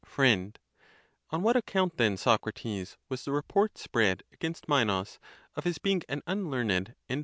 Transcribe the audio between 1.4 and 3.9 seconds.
what account then, Socrates, was the report